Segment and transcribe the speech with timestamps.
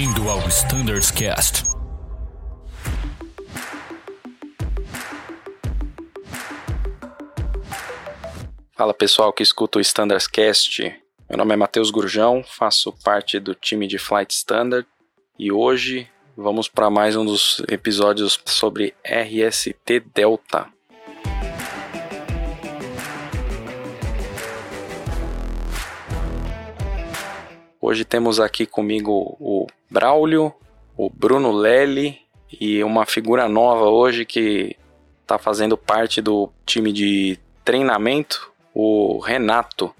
[0.00, 1.62] Bem-vindo ao Standards Cast.
[8.72, 10.82] Fala pessoal que escuta o Standards Cast.
[11.28, 14.88] Meu nome é Matheus Gurjão, faço parte do time de Flight Standard
[15.38, 20.79] e hoje vamos para mais um dos episódios sobre RST Delta.
[27.82, 30.52] Hoje temos aqui comigo o Braulio,
[30.94, 32.20] o Bruno Lely
[32.60, 34.76] e uma figura nova hoje que
[35.22, 39.94] está fazendo parte do time de treinamento, o Renato.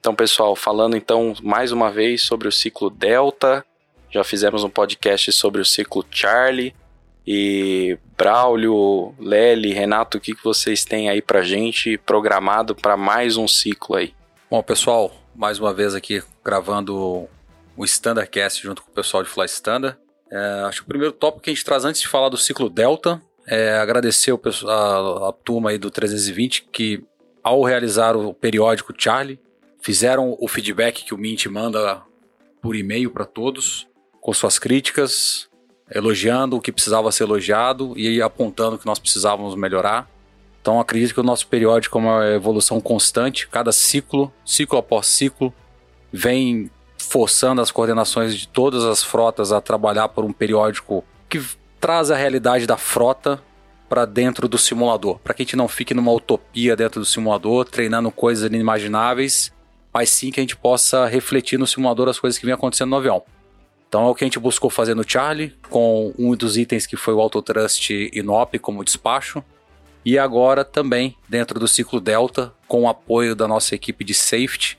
[0.00, 3.62] Então, pessoal, falando então mais uma vez sobre o ciclo Delta,
[4.10, 6.74] já fizemos um podcast sobre o ciclo Charlie.
[7.26, 13.36] E Braulio, Lely, Renato, o que, que vocês têm aí pra gente programado para mais
[13.36, 14.14] um ciclo aí?
[14.50, 17.28] Bom, pessoal, mais uma vez aqui gravando
[17.76, 19.96] o Standardcast junto com o pessoal de Fly Standard.
[20.28, 22.68] É, acho que o primeiro tópico que a gente traz antes de falar do ciclo
[22.68, 27.04] Delta é agradecer o pessoal, a, a turma aí do 320 que,
[27.40, 29.38] ao realizar o periódico Charlie,
[29.80, 32.02] fizeram o feedback que o Mint manda
[32.60, 33.86] por e-mail para todos,
[34.20, 35.48] com suas críticas,
[35.88, 40.10] elogiando o que precisava ser elogiado e apontando o que nós precisávamos melhorar.
[40.68, 45.50] Então acredito que o nosso periódico é uma evolução constante, cada ciclo, ciclo após ciclo,
[46.12, 51.40] vem forçando as coordenações de todas as frotas a trabalhar por um periódico que
[51.80, 53.42] traz a realidade da frota
[53.88, 57.64] para dentro do simulador, para que a gente não fique numa utopia dentro do simulador,
[57.64, 59.50] treinando coisas inimagináveis,
[59.90, 62.96] mas sim que a gente possa refletir no simulador as coisas que vêm acontecendo no
[62.96, 63.22] avião.
[63.88, 66.94] Então é o que a gente buscou fazer no Charlie, com um dos itens que
[66.94, 69.42] foi o Autotrust Inop como despacho,
[70.04, 74.78] e agora também dentro do ciclo Delta, com o apoio da nossa equipe de safety,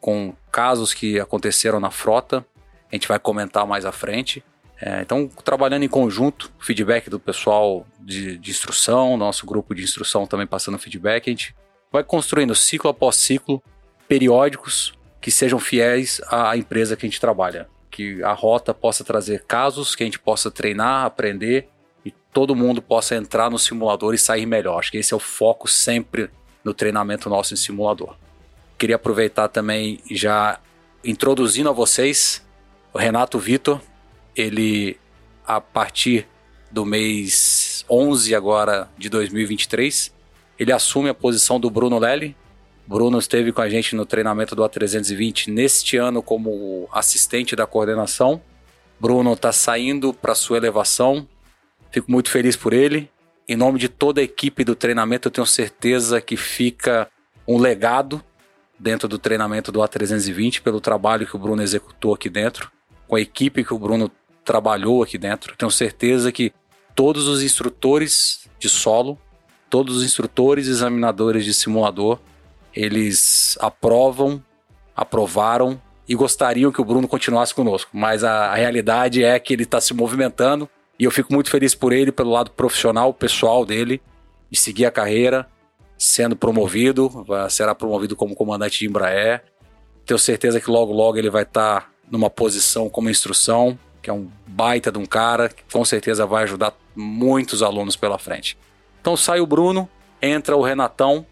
[0.00, 2.44] com casos que aconteceram na frota,
[2.90, 4.42] a gente vai comentar mais à frente.
[4.80, 10.26] É, então, trabalhando em conjunto, feedback do pessoal de, de instrução, nosso grupo de instrução
[10.26, 11.54] também passando feedback, a gente
[11.92, 13.62] vai construindo ciclo após ciclo,
[14.08, 17.68] periódicos que sejam fiéis à empresa que a gente trabalha.
[17.90, 21.68] Que a rota possa trazer casos, que a gente possa treinar, aprender
[22.32, 24.78] todo mundo possa entrar no simulador e sair melhor.
[24.78, 26.30] Acho que esse é o foco sempre
[26.64, 28.16] no treinamento nosso em simulador.
[28.78, 30.58] Queria aproveitar também já
[31.04, 32.44] introduzindo a vocês
[32.92, 33.80] o Renato Vitor.
[34.36, 34.98] Ele,
[35.46, 36.26] a partir
[36.70, 40.12] do mês 11 agora de 2023,
[40.58, 42.36] ele assume a posição do Bruno Lely.
[42.86, 48.40] Bruno esteve com a gente no treinamento do A320 neste ano como assistente da coordenação.
[48.98, 51.26] Bruno está saindo para sua elevação.
[51.90, 53.10] Fico muito feliz por ele.
[53.48, 57.08] Em nome de toda a equipe do treinamento, eu tenho certeza que fica
[57.46, 58.22] um legado
[58.78, 62.70] dentro do treinamento do A320 pelo trabalho que o Bruno executou aqui dentro,
[63.08, 64.10] com a equipe que o Bruno
[64.44, 65.56] trabalhou aqui dentro.
[65.56, 66.52] Tenho certeza que
[66.94, 69.18] todos os instrutores de solo,
[69.68, 72.20] todos os instrutores e examinadores de simulador,
[72.74, 74.42] eles aprovam,
[74.94, 77.90] aprovaram e gostariam que o Bruno continuasse conosco.
[77.92, 80.68] Mas a, a realidade é que ele está se movimentando
[81.00, 84.02] e eu fico muito feliz por ele, pelo lado profissional, pessoal dele,
[84.50, 85.48] de seguir a carreira,
[85.96, 89.42] sendo promovido, será promovido como comandante de Embraer.
[90.04, 94.12] Tenho certeza que logo logo ele vai estar tá numa posição como instrução, que é
[94.12, 98.58] um baita de um cara, que com certeza vai ajudar muitos alunos pela frente.
[99.00, 99.88] Então sai o Bruno,
[100.20, 101.24] entra o Renatão.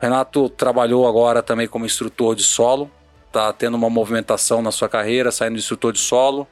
[0.00, 2.88] Renato trabalhou agora também como instrutor de solo,
[3.26, 6.46] está tendo uma movimentação na sua carreira, saindo de instrutor de solo,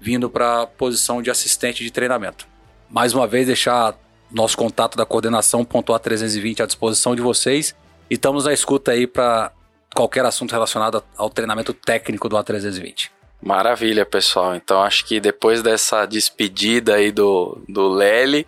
[0.00, 2.46] vindo para a posição de assistente de treinamento.
[2.90, 3.94] Mais uma vez deixar
[4.30, 7.74] nosso contato da coordenação pontuar 320 à disposição de vocês
[8.10, 9.52] e estamos na escuta aí para
[9.94, 13.10] qualquer assunto relacionado ao treinamento técnico do A320.
[13.40, 14.54] Maravilha, pessoal.
[14.54, 18.46] Então acho que depois dessa despedida aí do, do Lely,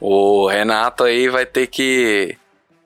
[0.00, 2.36] o Renato aí vai ter que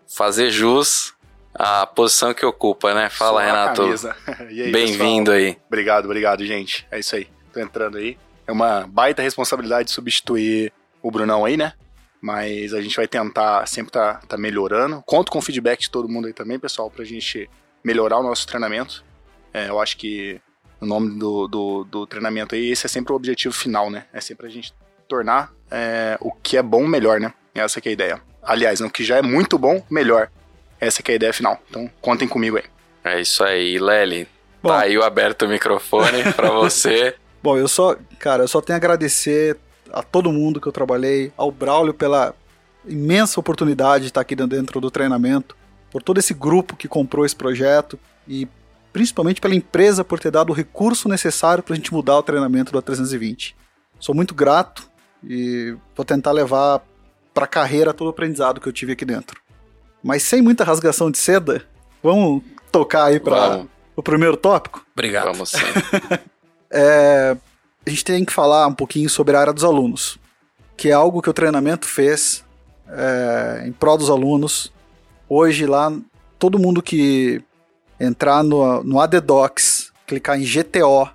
[0.07, 1.15] fazer jus
[1.55, 3.09] à posição que ocupa, né?
[3.09, 3.83] Fala, Renato.
[4.71, 5.57] Bem-vindo aí.
[5.67, 6.87] Obrigado, obrigado, gente.
[6.91, 7.27] É isso aí.
[7.61, 8.19] Entrando aí.
[8.47, 10.73] É uma baita responsabilidade substituir
[11.03, 11.73] o Brunão aí, né?
[12.21, 15.03] Mas a gente vai tentar sempre tá, tá melhorando.
[15.07, 17.49] Conto com o feedback de todo mundo aí também, pessoal, pra gente
[17.85, 19.05] melhorar o nosso treinamento.
[19.53, 20.41] É, eu acho que
[20.81, 24.07] o nome do, do, do, treinamento aí, esse é sempre o objetivo final, né?
[24.13, 24.75] É sempre a gente
[25.09, 27.33] tornar é, o que é bom melhor, né?
[27.55, 28.21] Essa é a ideia.
[28.43, 30.31] Aliás, o que já é muito bom, melhor.
[30.81, 31.61] Essa é a ideia final.
[31.69, 32.65] Então, contem comigo aí.
[33.05, 34.29] É isso aí, Lely.
[34.63, 37.15] Bom, tá aí o aberto o microfone para você.
[37.47, 39.57] Bom, eu só, cara, eu só tenho a agradecer
[39.93, 42.35] a todo mundo que eu trabalhei, ao Braulio pela
[42.85, 45.57] imensa oportunidade de estar aqui dentro do treinamento,
[45.89, 47.97] por todo esse grupo que comprou esse projeto
[48.27, 48.49] e
[48.93, 52.73] principalmente pela empresa por ter dado o recurso necessário para a gente mudar o treinamento
[52.73, 53.55] do A320.
[54.01, 54.91] Sou muito grato
[55.23, 56.83] e vou tentar levar
[57.33, 59.41] para a carreira todo o aprendizado que eu tive aqui dentro.
[60.03, 61.65] Mas sem muita rasgação de seda,
[62.03, 63.65] vamos tocar aí para
[63.95, 64.85] o primeiro tópico?
[64.93, 65.27] Obrigado.
[65.27, 65.59] Vamos sim.
[66.71, 67.37] é,
[67.85, 70.19] a gente tem que falar um pouquinho sobre a área dos alunos,
[70.77, 72.45] que é algo que o treinamento fez
[72.89, 74.73] é, em prol dos alunos.
[75.29, 75.93] Hoje lá,
[76.39, 77.43] todo mundo que
[77.99, 81.09] entrar no, no ADDocs, clicar em GTO,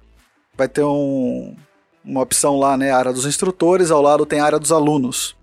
[0.57, 1.55] vai ter um,
[2.03, 5.35] uma opção lá, né, área dos instrutores, ao lado tem área dos alunos.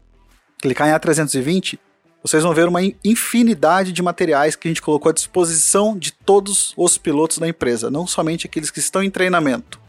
[0.61, 1.79] Clicar em A320,
[2.23, 6.75] vocês vão ver uma infinidade de materiais que a gente colocou à disposição de todos
[6.77, 9.81] os pilotos da empresa, não somente aqueles que estão em treinamento.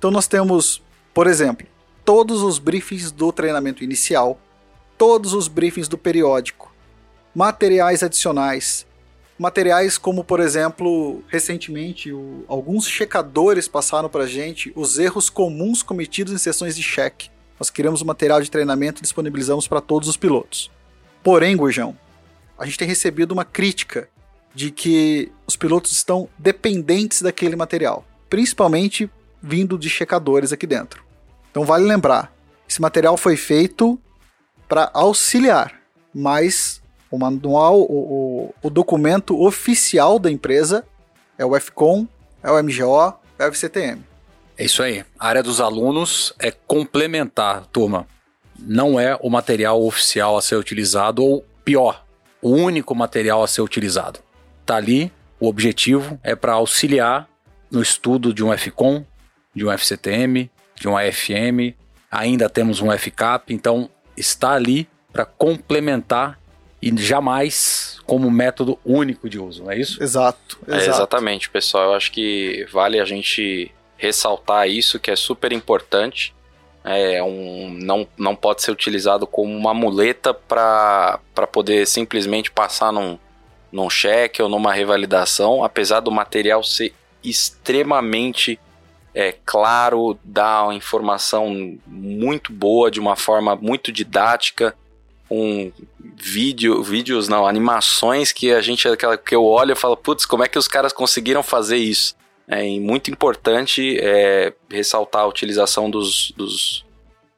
[0.00, 0.82] Então nós temos,
[1.12, 1.66] por exemplo,
[2.06, 4.40] todos os briefings do treinamento inicial,
[4.96, 6.72] todos os briefings do periódico,
[7.34, 8.86] materiais adicionais,
[9.38, 15.82] materiais como, por exemplo, recentemente o, alguns checadores passaram para a gente os erros comuns
[15.82, 17.28] cometidos em sessões de cheque.
[17.58, 20.70] Nós criamos um material de treinamento e disponibilizamos para todos os pilotos.
[21.22, 21.94] Porém, Gurjão,
[22.58, 24.08] a gente tem recebido uma crítica
[24.54, 29.10] de que os pilotos estão dependentes daquele material, principalmente
[29.42, 31.02] vindo de checadores aqui dentro.
[31.50, 32.32] Então vale lembrar,
[32.68, 33.98] esse material foi feito
[34.68, 35.80] para auxiliar,
[36.14, 40.86] mas o manual, o, o, o, documento oficial da empresa
[41.36, 42.06] é o FCOM,
[42.42, 44.04] é o MGO, é o FCTM.
[44.56, 45.04] É isso aí.
[45.18, 48.06] A área dos alunos é complementar, turma.
[48.58, 52.04] Não é o material oficial a ser utilizado, ou pior,
[52.40, 54.20] o único material a ser utilizado.
[54.64, 55.10] Tá ali,
[55.40, 57.28] o objetivo é para auxiliar
[57.70, 59.04] no estudo de um FCOM,
[59.54, 61.74] de um FCTM, de um AFM,
[62.10, 66.38] ainda temos um FCAP, então está ali para complementar
[66.82, 70.02] e jamais como método único de uso, não é isso?
[70.02, 70.82] Exato, exato.
[70.82, 71.90] É exatamente, pessoal.
[71.90, 76.34] Eu acho que vale a gente ressaltar isso, que é super importante.
[76.82, 81.20] É um, não, não pode ser utilizado como uma muleta para
[81.52, 83.18] poder simplesmente passar num,
[83.70, 88.58] num cheque ou numa revalidação, apesar do material ser extremamente
[89.14, 94.74] é, claro, dá uma informação muito boa, de uma forma muito didática,
[95.28, 95.72] com
[96.16, 100.44] vídeo, vídeos não, animações que a gente aquela que eu olho e falo, putz, como
[100.44, 102.14] é que os caras conseguiram fazer isso?
[102.48, 106.84] É muito importante é, ressaltar a utilização dos, dos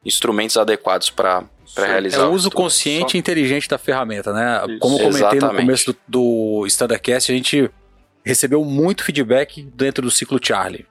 [0.04, 1.44] instrumentos adequados para
[1.74, 2.22] para realizar.
[2.22, 4.62] É o uso consciente e inteligente da ferramenta, né?
[4.68, 4.78] Isso.
[4.78, 5.54] Como eu comentei Exatamente.
[5.54, 5.98] no começo do,
[6.60, 7.70] do Standardcast, a gente
[8.24, 10.86] recebeu muito feedback dentro do ciclo Charlie.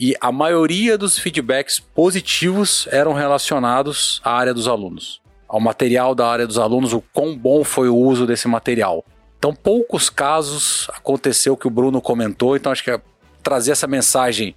[0.00, 6.26] E a maioria dos feedbacks positivos eram relacionados à área dos alunos, ao material da
[6.26, 9.04] área dos alunos, o quão bom foi o uso desse material.
[9.38, 12.98] Então, poucos casos aconteceu que o Bruno comentou, então acho que é
[13.42, 14.54] trazer essa mensagem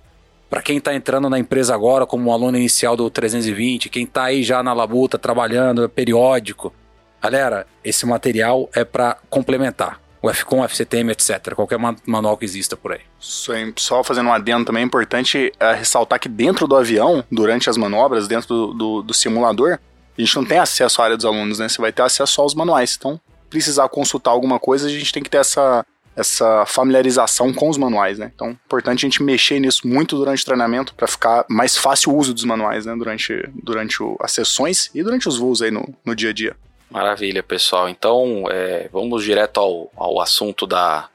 [0.49, 4.23] para quem está entrando na empresa agora como um aluno inicial do 320, quem está
[4.23, 6.73] aí já na labuta trabalhando, é periódico.
[7.21, 11.53] Galera, esse material é para complementar o FCOM, FCTM, etc.
[11.53, 11.77] Qualquer
[12.07, 13.01] manual que exista por aí.
[13.75, 17.75] Só fazendo um adendo também, é importante é, ressaltar que dentro do avião, durante as
[17.75, 19.79] manobras, dentro do, do, do, simulador,
[20.17, 21.67] a gente não tem acesso à área dos alunos, né?
[21.67, 22.95] Você vai ter acesso aos manuais.
[22.97, 25.85] Então, precisar consultar alguma coisa, a gente tem que ter essa,
[26.15, 28.31] essa familiarização com os manuais, né?
[28.33, 32.13] Então, é importante a gente mexer nisso muito durante o treinamento para ficar mais fácil
[32.13, 32.95] o uso dos manuais, né?
[32.95, 36.55] Durante, durante o, as sessões e durante os voos aí no, no dia a dia.
[36.93, 37.89] Maravilha, pessoal.
[37.89, 41.09] Então, é, vamos direto ao, ao assunto da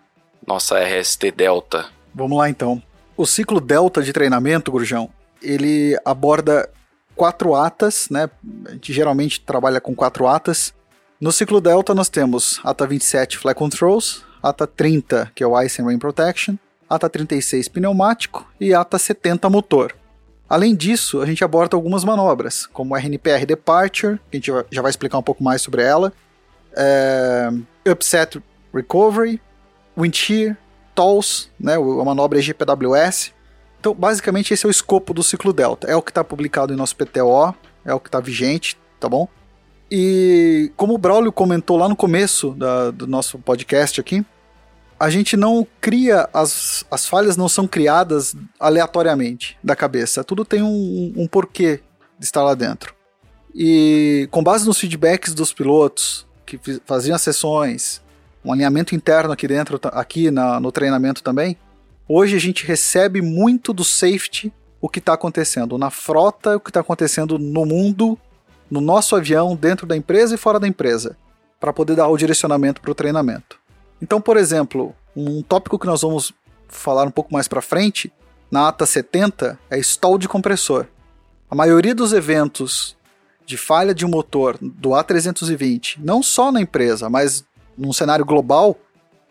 [0.44, 1.86] nossa RST Delta.
[2.12, 2.82] Vamos lá, então.
[3.16, 5.08] O ciclo Delta de treinamento, Gurjão,
[5.40, 6.68] ele aborda
[7.14, 8.28] quatro atas, né?
[8.66, 10.74] A gente geralmente trabalha com quatro atas.
[11.20, 15.80] No ciclo Delta, nós temos ATA 27 Flight Controls, ATA 30, que é o Ice
[15.80, 16.56] and Rain Protection,
[16.90, 19.94] ATA 36 pneumático e ATA 70 motor.
[20.48, 24.90] Além disso, a gente aborda algumas manobras, como RNPR Departure, que a gente já vai
[24.90, 26.12] explicar um pouco mais sobre ela,
[26.74, 27.50] é,
[27.90, 29.40] Upset Recovery,
[29.96, 30.56] Wind Shear,
[30.94, 33.32] TOLS, né, a manobra GPWS.
[33.78, 35.86] Então, basicamente, esse é o escopo do ciclo Delta.
[35.86, 39.28] É o que está publicado em nosso PTO, é o que está vigente, tá bom?
[39.90, 44.24] E como o Braulio comentou lá no começo da, do nosso podcast aqui,
[44.98, 50.24] a gente não cria, as, as falhas não são criadas aleatoriamente da cabeça.
[50.24, 51.80] Tudo tem um, um porquê
[52.18, 52.94] de estar lá dentro.
[53.54, 58.00] E com base nos feedbacks dos pilotos que faziam as sessões,
[58.44, 61.56] um alinhamento interno aqui dentro, aqui na, no treinamento também,
[62.08, 66.70] hoje a gente recebe muito do safety o que está acontecendo na frota, o que
[66.70, 68.18] está acontecendo no mundo,
[68.70, 71.16] no nosso avião, dentro da empresa e fora da empresa,
[71.60, 73.57] para poder dar o direcionamento para o treinamento.
[74.00, 76.32] Então, por exemplo, um tópico que nós vamos
[76.68, 78.12] falar um pouco mais para frente,
[78.50, 80.86] na ata 70 é stall de compressor.
[81.50, 82.96] A maioria dos eventos
[83.44, 87.44] de falha de um motor do A320, não só na empresa, mas
[87.76, 88.76] num cenário global,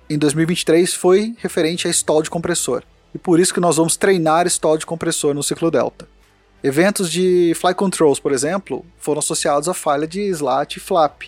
[0.10, 2.84] em 2023 foi referente a stall de compressor.
[3.14, 6.08] E por isso que nós vamos treinar stall de compressor no ciclo delta.
[6.64, 11.24] Eventos de fly controls, por exemplo, foram associados à falha de slat e flap.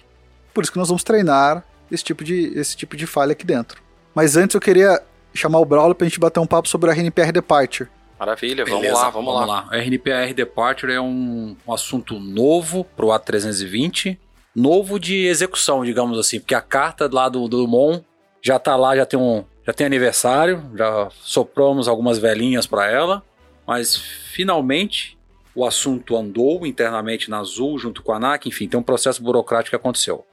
[0.53, 3.81] Por isso que nós vamos treinar esse tipo de, esse tipo de falha aqui dentro.
[4.13, 5.01] Mas antes eu queria
[5.33, 7.89] chamar o Braulio para a gente bater um papo sobre a RNPR Departure.
[8.19, 9.61] Maravilha, Beleza, vamos lá, vamos, vamos lá.
[9.61, 9.67] lá.
[9.71, 14.17] A RNPR Departure é um, um assunto novo pro A320,
[14.53, 18.01] novo de execução, digamos assim, porque a carta lá do, do Mon
[18.41, 23.23] já tá lá, já tem um, já tem aniversário, já sopramos algumas velhinhas para ela,
[23.65, 25.17] mas finalmente
[25.55, 29.69] o assunto andou internamente na Azul junto com a ANAC, enfim, tem um processo burocrático
[29.69, 30.25] que aconteceu.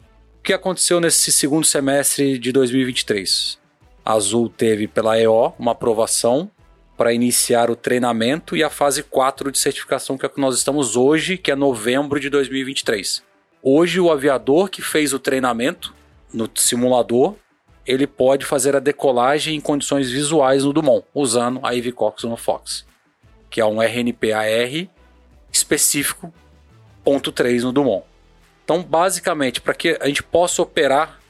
[0.47, 3.59] Que aconteceu nesse segundo semestre de 2023?
[4.05, 6.49] A Azul teve pela EO uma aprovação
[6.97, 10.95] para iniciar o treinamento e a fase 4 de certificação que é que nós estamos
[10.95, 13.25] hoje, que é novembro de 2023.
[13.61, 15.93] Hoje o aviador que fez o treinamento
[16.33, 17.35] no simulador,
[17.85, 22.87] ele pode fazer a decolagem em condições visuais no Dumont, usando a Avicox no Fox,
[23.51, 24.47] que é um RNPAR
[25.51, 26.33] específico,
[27.03, 28.05] ponto 3 no Dumont.
[28.67, 31.21] Então, basicamente, para que a gente possa operar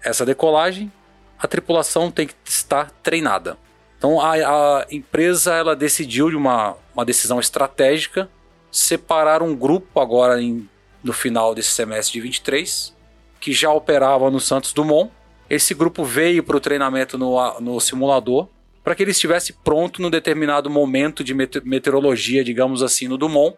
[0.00, 0.92] essa decolagem,
[1.36, 3.58] a tripulação tem que estar treinada.
[3.98, 8.30] Então, a, a empresa ela decidiu de uma, uma decisão estratégica
[8.70, 10.68] separar um grupo agora em,
[11.02, 12.94] no final desse semestre de 23,
[13.40, 15.10] que já operava no Santos Dumont.
[15.50, 18.46] Esse grupo veio para o treinamento no, no simulador
[18.84, 23.56] para que ele estivesse pronto num determinado momento de meteorologia, digamos assim, no Dumont,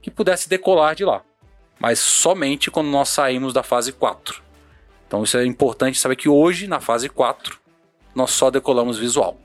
[0.00, 1.24] que pudesse decolar de lá.
[1.78, 4.42] Mas somente quando nós saímos da fase 4.
[5.06, 7.58] Então isso é importante saber que hoje, na fase 4,
[8.14, 9.38] nós só decolamos visual.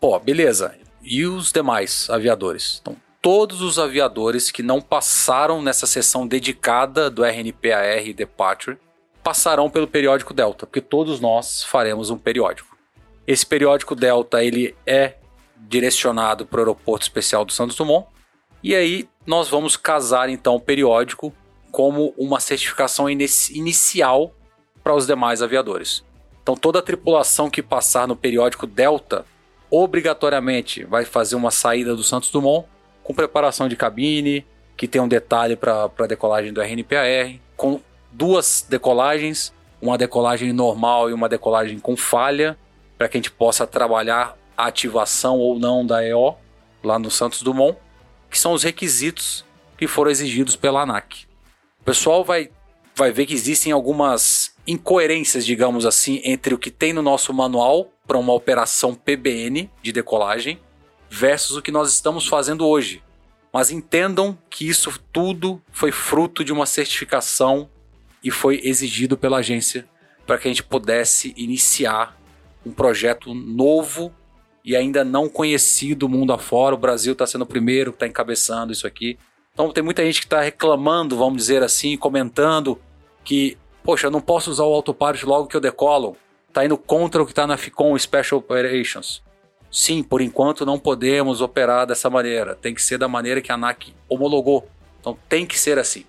[0.00, 0.76] Pô, beleza.
[1.02, 2.78] E os demais aviadores?
[2.80, 8.78] Então, todos os aviadores que não passaram nessa sessão dedicada do RNPAR Departure
[9.22, 12.76] passarão pelo periódico Delta, porque todos nós faremos um periódico.
[13.26, 15.14] Esse periódico Delta ele é
[15.56, 18.06] direcionado para o aeroporto especial do Santos Dumont
[18.62, 21.32] e aí nós vamos casar então o periódico
[21.70, 24.34] como uma certificação inicial
[24.82, 26.04] para os demais aviadores.
[26.42, 29.24] Então toda tripulação que passar no periódico Delta
[29.70, 32.66] obrigatoriamente vai fazer uma saída do Santos Dumont
[33.04, 34.44] com preparação de cabine,
[34.76, 41.10] que tem um detalhe para a decolagem do RNPAR, com duas decolagens, uma decolagem normal
[41.10, 42.58] e uma decolagem com falha,
[42.98, 46.34] para que a gente possa trabalhar a ativação ou não da EO
[46.82, 47.78] lá no Santos Dumont,
[48.28, 49.44] que são os requisitos
[49.76, 51.26] que foram exigidos pela ANAC.
[51.90, 52.48] Pessoal vai,
[52.94, 57.90] vai ver que existem algumas incoerências, digamos assim, entre o que tem no nosso manual
[58.06, 60.60] para uma operação PBN de decolagem
[61.10, 63.02] versus o que nós estamos fazendo hoje.
[63.52, 67.68] Mas entendam que isso tudo foi fruto de uma certificação
[68.22, 69.84] e foi exigido pela agência
[70.24, 72.16] para que a gente pudesse iniciar
[72.64, 74.14] um projeto novo
[74.64, 76.72] e ainda não conhecido mundo afora.
[76.72, 79.18] O Brasil está sendo o primeiro que está encabeçando isso aqui.
[79.52, 82.80] Então tem muita gente que está reclamando, vamos dizer assim, comentando
[83.24, 86.16] que, poxa, eu não posso usar o autopilot logo que eu decolo.
[86.48, 89.22] Está indo contra o que está na FICOM Special Operations.
[89.70, 92.56] Sim, por enquanto não podemos operar dessa maneira.
[92.56, 94.68] Tem que ser da maneira que a ANAC homologou.
[95.00, 96.04] Então tem que ser assim.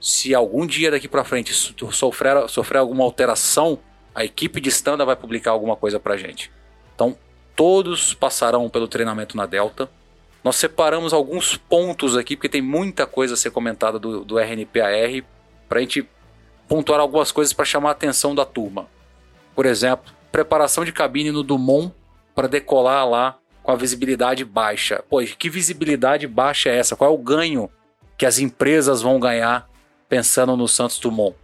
[0.00, 3.78] Se algum dia daqui para frente sofrer, sofrer alguma alteração,
[4.14, 6.52] a equipe de standard vai publicar alguma coisa para gente.
[6.94, 7.16] Então
[7.56, 9.90] todos passarão pelo treinamento na Delta.
[10.48, 15.22] Nós separamos alguns pontos aqui, porque tem muita coisa a ser comentada do, do RNPAR,
[15.68, 16.08] para a gente
[16.66, 18.88] pontuar algumas coisas para chamar a atenção da turma.
[19.54, 21.92] Por exemplo, preparação de cabine no Dumont
[22.34, 25.04] para decolar lá com a visibilidade baixa.
[25.06, 26.96] Pô, que visibilidade baixa é essa?
[26.96, 27.68] Qual é o ganho
[28.16, 29.68] que as empresas vão ganhar
[30.08, 31.36] pensando no Santos Dumont?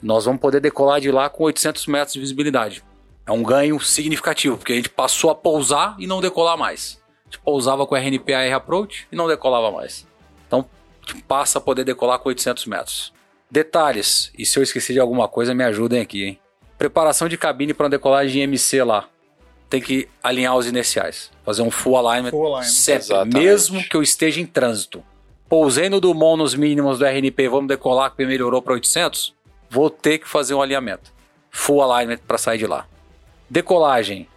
[0.00, 2.84] Nós vamos poder decolar de lá com 800 metros de visibilidade.
[3.26, 7.01] É um ganho significativo, porque a gente passou a pousar e não decolar mais.
[7.32, 10.06] Gente pousava com RNPAR Approach e não decolava mais.
[10.46, 10.66] Então,
[11.26, 13.10] passa a poder decolar com 800 metros.
[13.50, 16.38] Detalhes, e se eu esqueci de alguma coisa, me ajudem aqui, hein?
[16.76, 19.08] Preparação de cabine para uma decolagem MC lá.
[19.70, 21.30] Tem que alinhar os inerciais.
[21.42, 22.64] Fazer um full alignment, Full alignment.
[22.70, 23.38] sempre, Exatamente.
[23.38, 25.02] mesmo que eu esteja em trânsito.
[25.48, 29.34] Pousei no Dumont nos mínimos do RNP, vamos decolar porque melhorou para 800?
[29.70, 31.10] Vou ter que fazer um alinhamento.
[31.50, 32.86] Full alignment para sair de lá.
[33.48, 34.28] Decolagem.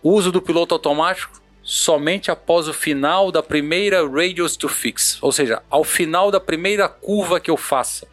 [0.00, 5.60] Uso do piloto automático somente após o final da primeira radius to fix, ou seja,
[5.68, 8.06] ao final da primeira curva que eu faça,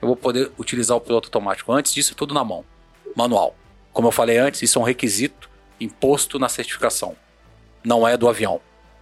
[0.00, 1.72] eu vou poder utilizar o piloto automático.
[1.72, 2.64] Antes disso, tudo na mão,
[3.16, 3.56] manual.
[3.92, 7.16] Como eu falei antes, isso é um requisito imposto na certificação.
[7.82, 8.60] não é do avião.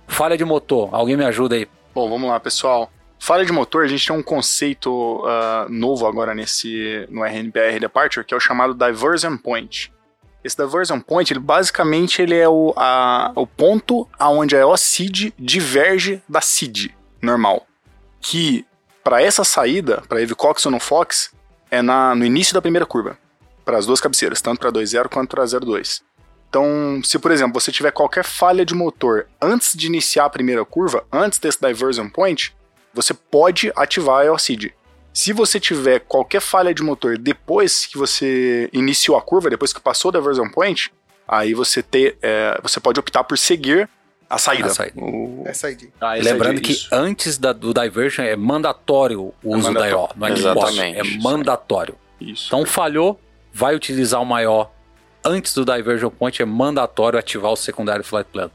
[0.08, 1.68] Falha de motor, alguém me ajuda aí.
[1.94, 2.90] Bom, vamos lá, pessoal.
[3.18, 8.24] Falha de motor, a gente tem um conceito uh, novo agora nesse no RNPR Departure,
[8.24, 9.92] que é o chamado Diversion Point.
[10.42, 16.22] Esse Diversion Point, ele basicamente ele é o, a, o ponto aonde a OCID diverge
[16.28, 17.66] da CID normal.
[18.20, 18.64] Que
[19.04, 21.30] para essa saída, para Evicox ou no Fox,
[21.70, 23.18] é na, no início da primeira curva,
[23.64, 26.02] para as duas cabeceiras, tanto para 2.0 quanto para 0.2.
[26.48, 30.64] Então, se por exemplo você tiver qualquer falha de motor antes de iniciar a primeira
[30.64, 32.54] curva, antes desse Diversion Point,
[32.92, 34.74] você pode ativar a EOCID.
[35.12, 39.80] Se você tiver qualquer falha de motor depois que você iniciou a curva, depois que
[39.80, 40.92] passou da version point,
[41.26, 43.88] aí você, ter, é, você pode optar por seguir
[44.28, 44.68] a saída.
[44.68, 45.00] A saída.
[45.00, 45.44] O...
[45.52, 45.92] SID.
[46.00, 50.28] Ah, Lembrando que antes da, do diversion é mandatório o é uso da IO, não
[50.28, 51.96] é pode, é mandatório.
[52.20, 52.46] Isso.
[52.46, 53.20] Então falhou,
[53.52, 54.70] vai utilizar o maior
[55.24, 58.50] antes do diversion point, é mandatório ativar o secundário flight plan.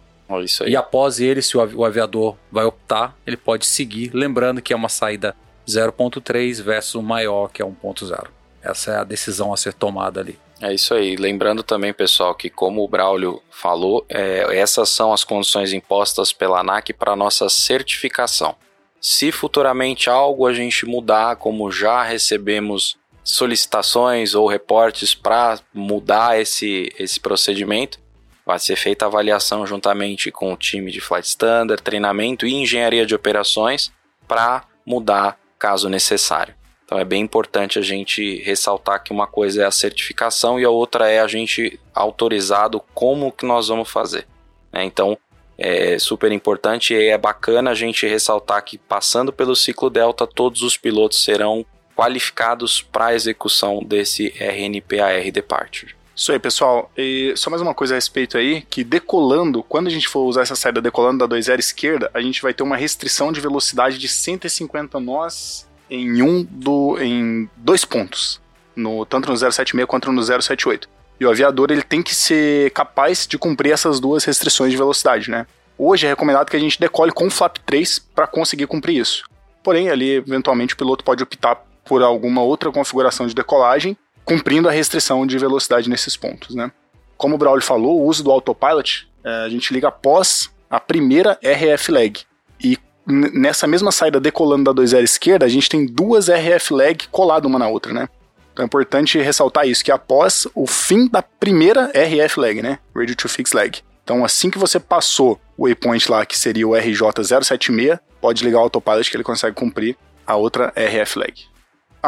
[0.66, 4.90] E após ele, se o aviador vai optar, ele pode seguir, lembrando que é uma
[4.90, 5.36] saída
[5.68, 8.28] 0.3 versus maior, que é 1.0.
[8.62, 10.40] Essa é a decisão a ser tomada ali.
[10.62, 11.16] É isso aí.
[11.16, 16.62] Lembrando também, pessoal, que como o Braulio falou, é, essas são as condições impostas pela
[16.62, 18.56] ANAC para nossa certificação.
[19.02, 26.92] Se futuramente algo a gente mudar, como já recebemos solicitações ou reportes para mudar esse,
[26.98, 28.00] esse procedimento,
[28.46, 33.06] Vai ser feita a avaliação juntamente com o time de Flight Standard, treinamento e engenharia
[33.06, 33.92] de operações
[34.28, 36.54] para mudar caso necessário.
[36.86, 40.70] Então é bem importante a gente ressaltar que uma coisa é a certificação e a
[40.70, 44.28] outra é a gente autorizado como que nós vamos fazer.
[44.72, 44.84] Né?
[44.84, 45.18] Então
[45.58, 50.62] é super importante e é bacana a gente ressaltar que passando pelo ciclo Delta todos
[50.62, 55.96] os pilotos serão qualificados para a execução desse RNPAR Departure.
[56.16, 56.90] Isso aí, pessoal.
[56.96, 60.44] E só mais uma coisa a respeito aí, que decolando, quando a gente for usar
[60.44, 64.08] essa saída decolando da 2.0 esquerda, a gente vai ter uma restrição de velocidade de
[64.08, 68.40] 150 nós em um do em dois pontos,
[68.74, 70.88] no tanto no 076 quanto no 078.
[71.20, 75.30] E o aviador ele tem que ser capaz de cumprir essas duas restrições de velocidade,
[75.30, 75.46] né?
[75.78, 79.26] Hoje é recomendado que a gente decole com o flap 3 para conseguir cumprir isso.
[79.62, 84.72] Porém, ali eventualmente o piloto pode optar por alguma outra configuração de decolagem cumprindo a
[84.72, 86.72] restrição de velocidade nesses pontos, né?
[87.16, 91.40] Como o Braulio falou, o uso do autopilot, é, a gente liga após a primeira
[91.42, 92.22] RF lag.
[92.62, 97.48] E nessa mesma saída decolando da 2.0 esquerda, a gente tem duas RF lag coladas
[97.50, 98.10] uma na outra, né?
[98.52, 102.80] Então é importante ressaltar isso, que após o fim da primeira RF lag, né?
[102.96, 103.80] Ready to Fix lag.
[104.04, 108.64] Então assim que você passou o waypoint lá, que seria o RJ076, pode ligar o
[108.64, 111.55] autopilot que ele consegue cumprir a outra RF lag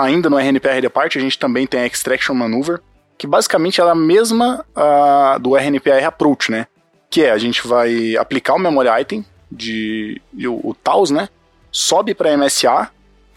[0.03, 2.79] ainda no RNPR de parte, a gente também tem a Extraction Maneuver,
[3.17, 6.67] que basicamente é a mesma uh, do RNPR Approach, né?
[7.09, 11.29] Que é, a gente vai aplicar o Memory Item, de, o, o TAUS, né?
[11.71, 12.89] Sobe para MSA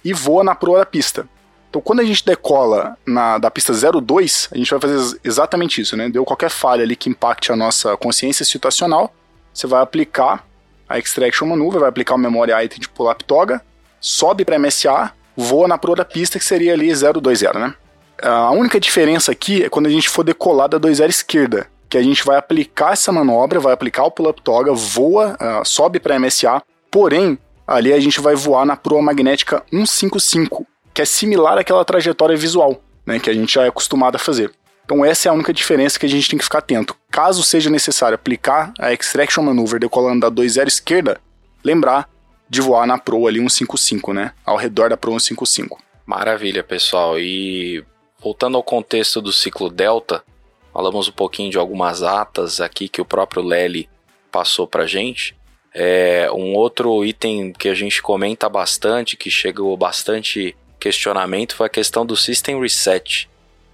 [0.04, 1.26] e voa na proa da pista.
[1.68, 5.96] Então, quando a gente decola na, da pista 02, a gente vai fazer exatamente isso,
[5.96, 6.08] né?
[6.08, 9.14] Deu qualquer falha ali que impacte a nossa consciência situacional,
[9.54, 10.44] você vai aplicar
[10.88, 13.62] a Extraction Maneuver, vai aplicar o Memory Item tipo Laptoga,
[14.00, 17.74] sobe para MSA voa na proa da pista, que seria ali 020, né?
[18.22, 22.02] A única diferença aqui é quando a gente for decolar da 20 esquerda, que a
[22.02, 26.62] gente vai aplicar essa manobra, vai aplicar o pull-up toga, voa, uh, sobe para MSA,
[26.90, 32.36] porém, ali a gente vai voar na proa magnética 155, que é similar àquela trajetória
[32.36, 34.52] visual, né, que a gente já é acostumado a fazer.
[34.84, 36.96] Então essa é a única diferença que a gente tem que ficar atento.
[37.10, 41.20] Caso seja necessário aplicar a Extraction Maneuver decolando da 20 esquerda,
[41.64, 42.08] lembrar
[42.50, 44.34] de voar na Pro ali 155, né?
[44.44, 45.80] Ao redor da Pro 155.
[46.04, 47.16] Maravilha, pessoal.
[47.16, 47.84] E
[48.18, 50.24] voltando ao contexto do ciclo Delta,
[50.72, 53.88] falamos um pouquinho de algumas atas aqui que o próprio Lely
[54.32, 55.36] passou pra gente.
[55.72, 61.70] É, um outro item que a gente comenta bastante, que chegou bastante questionamento, foi a
[61.70, 63.30] questão do System Reset.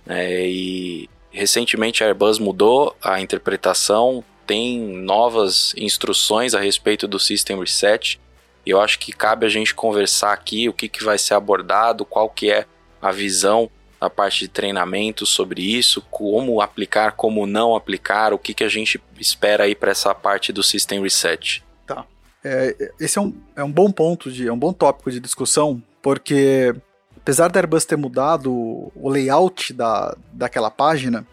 [0.06, 7.58] É, e recentemente a Airbus mudou a interpretação, tem novas instruções a respeito do System
[7.58, 8.20] Reset.
[8.66, 12.28] Eu acho que cabe a gente conversar aqui o que, que vai ser abordado, qual
[12.28, 12.66] que é
[13.00, 18.52] a visão da parte de treinamento sobre isso, como aplicar, como não aplicar, o que,
[18.52, 21.64] que a gente espera aí para essa parte do System Reset.
[21.86, 22.04] Tá.
[22.44, 25.82] É, esse é um, é um bom ponto, de, é um bom tópico de discussão,
[26.02, 26.74] porque
[27.16, 31.26] apesar da Airbus ter mudado o layout da, daquela página,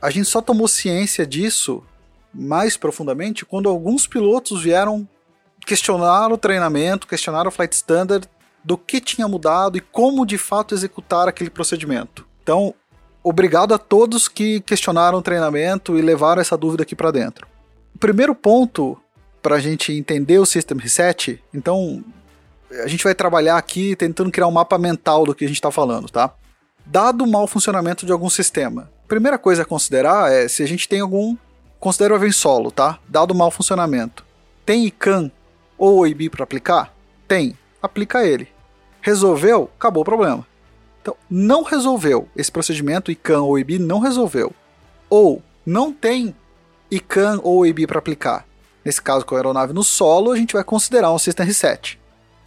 [0.00, 1.84] a gente só tomou ciência disso
[2.32, 5.08] mais profundamente quando alguns pilotos vieram
[5.68, 8.26] questionar o treinamento, questionar o flight standard
[8.64, 12.26] do que tinha mudado e como de fato executar aquele procedimento.
[12.42, 12.74] Então,
[13.22, 17.46] obrigado a todos que questionaram o treinamento e levaram essa dúvida aqui para dentro.
[17.94, 18.98] O primeiro ponto
[19.42, 22.02] para a gente entender o System Reset, então
[22.82, 25.70] a gente vai trabalhar aqui tentando criar um mapa mental do que a gente está
[25.70, 26.32] falando, tá?
[26.86, 30.88] Dado o mau funcionamento de algum sistema, primeira coisa a considerar é se a gente
[30.88, 31.36] tem algum.
[31.78, 32.98] Considera o evento solo, tá?
[33.06, 34.24] Dado o mau funcionamento.
[34.64, 35.30] Tem ICANN
[35.78, 36.94] ou OIB para aplicar?
[37.26, 37.56] Tem.
[37.80, 38.48] Aplica ele.
[39.00, 39.70] Resolveu?
[39.78, 40.46] Acabou o problema.
[41.00, 44.52] Então, não resolveu esse procedimento, ICANN ou OIB não resolveu.
[45.08, 46.34] Ou não tem
[46.90, 48.44] ICANN ou OIB para aplicar.
[48.84, 51.98] Nesse caso, com a aeronave no solo, a gente vai considerar um System Reset.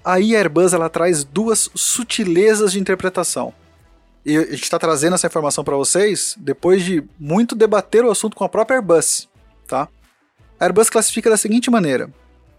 [0.04, 3.54] Aí a Airbus ela traz duas sutilezas de interpretação.
[4.26, 8.36] E a gente está trazendo essa informação para vocês depois de muito debater o assunto
[8.36, 9.30] com a própria Airbus,
[9.68, 9.88] tá?
[10.60, 12.12] A Airbus classifica da seguinte maneira: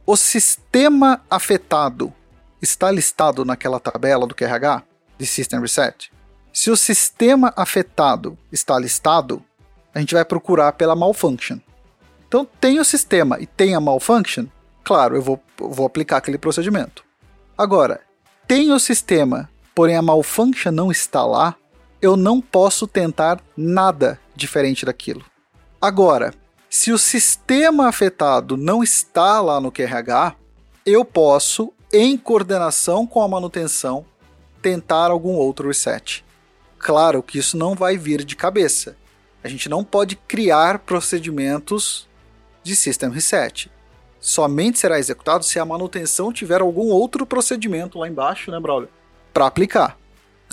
[0.05, 2.12] o sistema afetado
[2.61, 4.83] está listado naquela tabela do QRH
[5.19, 6.12] de System Reset.
[6.53, 9.43] Se o sistema afetado está listado,
[9.95, 11.59] a gente vai procurar pela malfunction.
[12.27, 14.47] Então, tem o sistema e tem a malfunction,
[14.83, 17.05] claro, eu vou, vou aplicar aquele procedimento.
[17.57, 18.01] Agora,
[18.47, 21.55] tem o sistema, porém a malfunction não está lá,
[22.01, 25.25] eu não posso tentar nada diferente daquilo.
[25.81, 26.35] Agora,
[26.73, 30.35] se o sistema afetado não está lá no QRH,
[30.87, 34.07] eu posso, em coordenação com a manutenção,
[34.63, 36.25] tentar algum outro reset.
[36.79, 38.97] Claro que isso não vai vir de cabeça.
[39.45, 42.09] A gente não pode criar procedimentos
[42.63, 43.71] de system reset
[44.23, 48.89] somente será executado se a manutenção tiver algum outro procedimento lá embaixo, né, Braulio?
[49.35, 49.99] Para aplicar.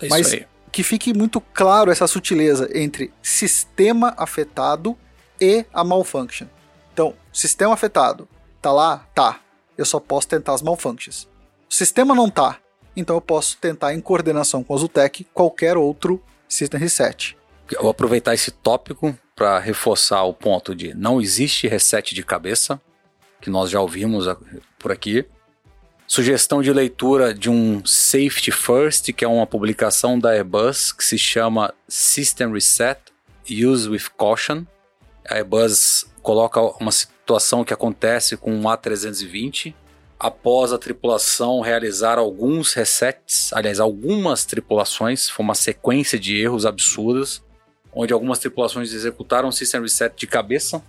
[0.01, 0.47] É isso Mas aí.
[0.71, 4.97] que fique muito claro essa sutileza entre sistema afetado
[5.39, 6.47] e a malfunction.
[6.93, 8.28] Então, sistema afetado,
[8.62, 9.08] tá lá?
[9.13, 9.39] Tá.
[9.78, 11.28] Eu só posso tentar as malfunctions.
[11.69, 12.60] O sistema não tá,
[12.95, 17.38] então eu posso tentar em coordenação com a Zutec qualquer outro system reset.
[17.71, 22.82] Eu vou aproveitar esse tópico para reforçar o ponto de não existe reset de cabeça,
[23.39, 24.25] que nós já ouvimos
[24.78, 25.25] por aqui.
[26.08, 31.19] Sugestão de leitura de um Safety First, que é uma publicação da Airbus que se
[31.19, 32.99] chama System Reset
[33.49, 34.65] Use with Caution.
[35.29, 39.73] A Airbus coloca uma situação que acontece com um A320
[40.19, 47.41] após a tripulação realizar alguns resets, aliás, algumas tripulações, foi uma sequência de erros absurdas,
[47.93, 50.83] onde algumas tripulações executaram o System Reset de cabeça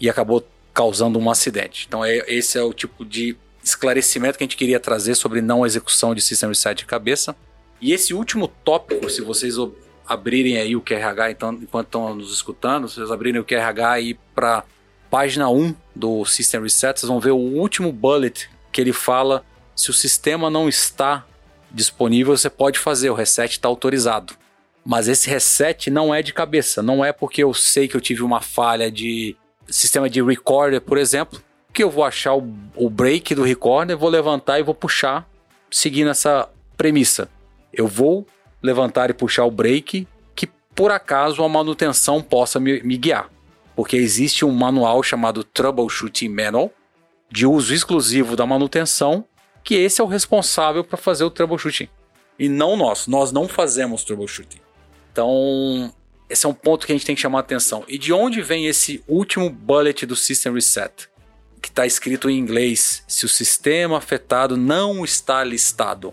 [0.00, 1.86] e acabou causando um acidente.
[1.86, 5.64] Então, é, esse é o tipo de esclarecimento que a gente queria trazer sobre não
[5.64, 7.36] execução de System Reset de cabeça.
[7.80, 9.56] E esse último tópico, se vocês
[10.06, 14.64] abrirem aí o QRH, então, enquanto estão nos escutando, vocês abrirem o QRH aí para
[15.10, 19.90] página 1 do System Reset, vocês vão ver o último bullet que ele fala se
[19.90, 21.24] o sistema não está
[21.70, 24.34] disponível, você pode fazer, o reset está autorizado.
[24.84, 28.22] Mas esse reset não é de cabeça, não é porque eu sei que eu tive
[28.22, 29.36] uma falha de
[29.68, 31.42] sistema de recorder, por exemplo,
[31.72, 35.28] que eu vou achar o, o break do recorder, vou levantar e vou puxar,
[35.70, 37.28] seguindo essa premissa.
[37.72, 38.26] Eu vou
[38.66, 43.30] levantar e puxar o break que por acaso a manutenção possa me, me guiar.
[43.74, 46.70] Porque existe um manual chamado Troubleshooting Manual,
[47.30, 49.24] de uso exclusivo da manutenção,
[49.62, 51.88] que esse é o responsável para fazer o troubleshooting.
[52.38, 54.60] E não nós, nós não fazemos troubleshooting.
[55.10, 55.92] Então,
[56.28, 57.84] esse é um ponto que a gente tem que chamar atenção.
[57.88, 61.08] E de onde vem esse último bullet do System Reset?
[61.60, 66.12] Que está escrito em inglês: se o sistema afetado não está listado.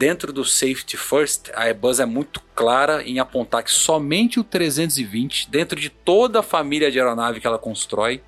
[0.00, 5.50] Dentro do Safety First, a Airbus é muito clara em apontar que somente o 320,
[5.50, 8.22] dentro de toda a família de aeronave que ela constrói,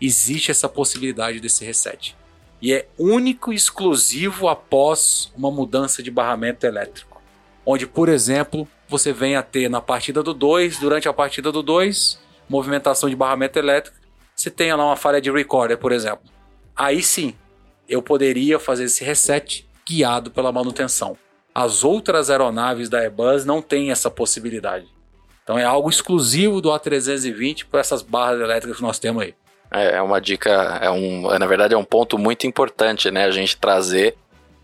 [0.00, 2.16] existe essa possibilidade desse reset.
[2.62, 7.20] E é único e exclusivo após uma mudança de barramento elétrico.
[7.66, 11.60] Onde, por exemplo, você vem a ter na partida do 2, durante a partida do
[11.60, 13.98] 2, movimentação de barramento elétrico,
[14.32, 16.30] você tem lá uma falha de recorder, por exemplo.
[16.76, 17.34] Aí sim,
[17.88, 21.16] eu poderia fazer esse reset guiado pela manutenção.
[21.54, 24.86] As outras aeronaves da Airbus não têm essa possibilidade.
[25.42, 29.34] Então é algo exclusivo do A320 para essas barras elétricas que nós temos aí.
[29.70, 30.50] É, é uma dica,
[30.82, 33.24] é um, na verdade é um ponto muito importante, né?
[33.24, 34.16] A gente trazer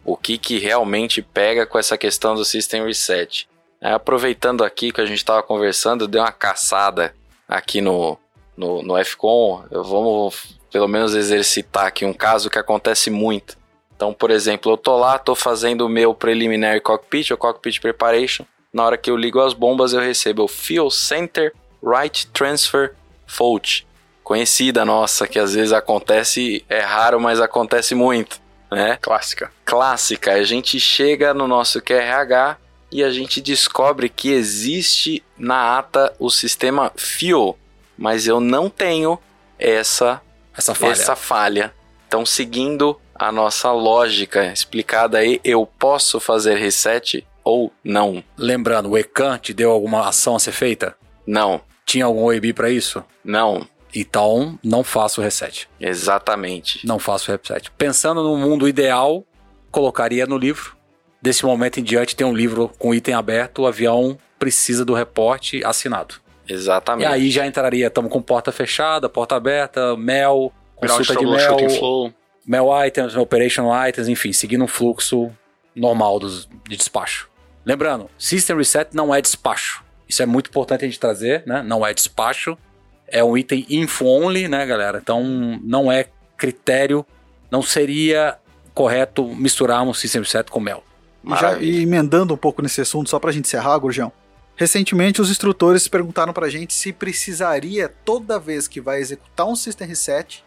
[0.04, 3.48] o que, que realmente pega com essa questão do System Reset.
[3.80, 7.14] É, aproveitando aqui que a gente estava conversando, eu dei uma caçada
[7.48, 8.18] aqui no,
[8.56, 9.64] no, no FCON.
[9.70, 13.56] Eu vamos pelo menos exercitar aqui um caso que acontece muito.
[14.02, 18.44] Então, por exemplo, eu tô lá, tô fazendo o meu preliminary cockpit, o cockpit preparation.
[18.72, 22.96] Na hora que eu ligo as bombas, eu recebo o Fuel Center Right Transfer
[23.28, 23.86] Fault.
[24.24, 28.40] Conhecida nossa, que às vezes acontece, é raro, mas acontece muito,
[28.72, 28.98] né?
[29.00, 29.52] Clássica.
[29.64, 30.32] Clássica.
[30.32, 32.56] A gente chega no nosso QRH,
[32.90, 37.56] e a gente descobre que existe na ata o sistema FIO,
[37.96, 39.16] mas eu não tenho
[39.60, 40.20] essa
[40.58, 40.92] essa falha.
[40.92, 41.74] Essa falha.
[42.08, 48.22] Então, seguindo a nossa lógica explicada aí, eu posso fazer reset ou não?
[48.36, 50.96] Lembrando, o ECAN te deu alguma ação a ser feita?
[51.26, 53.04] Não, Tinha algum OEB para isso?
[53.24, 55.68] não, Então, não faço reset.
[55.78, 56.86] exatamente.
[56.86, 57.70] Não faço o reset.
[57.72, 59.24] Pensando no mundo ideal,
[59.70, 60.76] colocaria no livro.
[61.20, 65.64] Desse momento em diante, tem um livro com item aberto, o avião precisa do reporte
[65.64, 66.16] assinado.
[66.48, 67.06] E Exatamente.
[67.06, 72.12] aí já entraria, estamos com porta fechada, porta aberta, mel, consulta de mel, shooting flow.
[72.46, 75.30] Mel items, operation items, enfim, seguindo um fluxo
[75.74, 77.28] normal dos, de despacho.
[77.64, 79.84] Lembrando, system reset não é despacho.
[80.08, 81.62] Isso é muito importante a gente trazer, né?
[81.62, 82.58] Não é despacho.
[83.06, 84.98] É um item info only, né, galera?
[85.02, 85.22] Então
[85.62, 87.06] não é critério,
[87.50, 88.36] não seria
[88.74, 90.82] correto misturarmos system reset com mel.
[91.24, 94.12] E, já, e emendando um pouco nesse assunto, só pra gente encerrar, Gurjão.
[94.56, 99.88] Recentemente, os instrutores perguntaram pra gente se precisaria, toda vez que vai executar um System
[99.88, 100.44] Reset,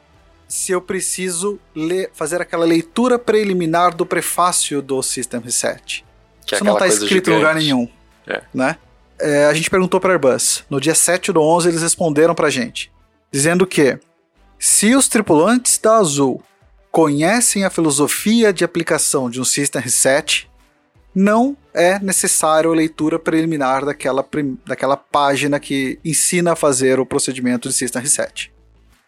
[0.47, 6.05] se eu preciso ler, fazer aquela leitura preliminar do prefácio do System Reset.
[6.45, 7.89] Que é Isso não aquela está escrito em lugar nenhum.
[8.27, 8.43] É.
[8.53, 8.77] Né?
[9.19, 10.63] É, a gente perguntou para Airbus.
[10.69, 12.91] No dia 7 do 11, eles responderam pra gente,
[13.31, 13.97] dizendo que
[14.59, 16.43] se os tripulantes da Azul
[16.91, 20.49] conhecem a filosofia de aplicação de um System Reset,
[21.13, 24.25] não é necessário a leitura preliminar daquela,
[24.65, 28.53] daquela página que ensina a fazer o procedimento de System Reset.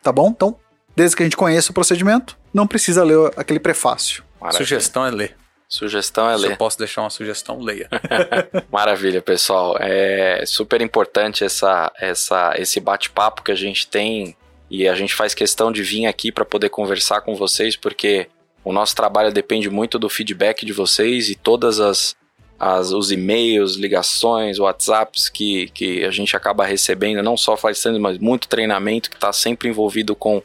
[0.01, 0.29] Tá bom?
[0.29, 0.57] Então,
[0.97, 4.23] desde que a gente conheça o procedimento, não precisa ler aquele prefácio.
[4.41, 4.65] Maravilha.
[4.65, 5.37] Sugestão é ler.
[5.69, 6.57] Sugestão é Se eu ler.
[6.57, 7.87] posso deixar uma sugestão, leia.
[8.71, 9.77] Maravilha, pessoal.
[9.79, 14.35] É super importante essa, essa, esse bate-papo que a gente tem
[14.71, 18.27] e a gente faz questão de vir aqui para poder conversar com vocês, porque
[18.63, 22.15] o nosso trabalho depende muito do feedback de vocês e todas as,
[22.59, 28.17] as os e-mails, ligações, WhatsApps que, que a gente acaba recebendo, não só fazendo, mas
[28.17, 30.41] muito treinamento que está sempre envolvido com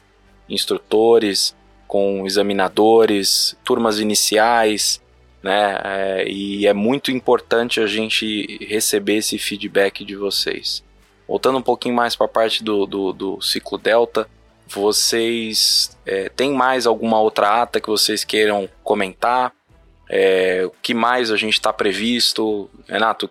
[0.53, 1.55] instrutores,
[1.87, 5.01] com examinadores, turmas iniciais,
[5.41, 5.79] né?
[5.83, 10.83] É, e é muito importante a gente receber esse feedback de vocês.
[11.27, 14.27] Voltando um pouquinho mais para a parte do, do, do ciclo Delta,
[14.67, 19.53] vocês é, têm mais alguma outra ata que vocês queiram comentar?
[20.09, 22.69] É, o que mais a gente está previsto?
[22.87, 23.29] Renato,